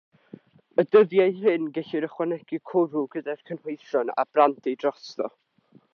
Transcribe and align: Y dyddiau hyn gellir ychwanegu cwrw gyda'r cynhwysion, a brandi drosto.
Y 0.83 0.85
dyddiau 0.95 1.35
hyn 1.43 1.67
gellir 1.75 2.07
ychwanegu 2.09 2.59
cwrw 2.71 3.03
gyda'r 3.17 3.45
cynhwysion, 3.51 4.13
a 4.25 4.29
brandi 4.33 4.75
drosto. 4.85 5.33